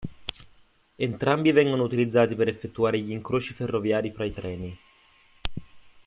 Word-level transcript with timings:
Entrambi 0.97 1.51
vengono 1.51 1.83
utilizzati 1.83 2.33
per 2.33 2.47
effettuare 2.47 2.97
gli 2.99 3.11
incroci 3.11 3.53
ferroviari 3.53 4.09
fra 4.09 4.25
i 4.25 4.31
treni. 4.33 4.79